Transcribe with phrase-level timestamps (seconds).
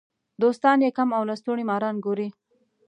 [0.41, 2.27] دوستان یې کم او لستوڼي ماران ګوري.